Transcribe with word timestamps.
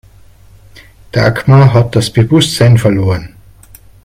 Dagmar 1.11 1.75
hat 1.75 1.95
das 1.95 2.09
Bewusstsein 2.11 2.79
verloren. 2.79 3.35